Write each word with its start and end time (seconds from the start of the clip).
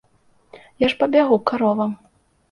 Я 0.83 0.87
ж 0.93 0.97
пабягу 1.01 1.37
к 1.41 1.45
каровам. 1.51 1.93